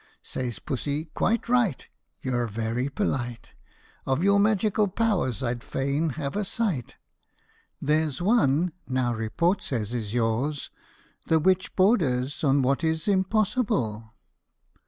Says 0.23 0.57
Pussy," 0.57 1.05
Quite 1.19 1.47
right 1.47 1.85
you 2.21 2.35
're 2.35 2.47
very 2.47 2.89
polite 2.89 3.53
Of 4.07 4.23
your 4.23 4.39
magical 4.39 4.87
powers 4.87 5.43
I 5.43 5.53
'd 5.53 5.63
fain 5.63 6.09
have 6.17 6.35
a 6.35 6.43
sight. 6.43 6.95
There 7.79 8.09
's 8.09 8.19
one 8.19 8.71
now 8.87 9.13
report 9.13 9.61
says 9.61 9.93
is 9.93 10.11
yours, 10.15 10.71
the 11.27 11.37
which 11.37 11.75
borders 11.75 12.43
On 12.43 12.63
what 12.63 12.83
is 12.83 13.07
impossible." 13.07 14.11